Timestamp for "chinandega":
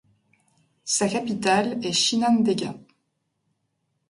1.91-2.73